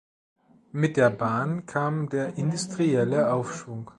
[0.71, 3.87] Mit der Bahn kam der industrielle Aufschwung.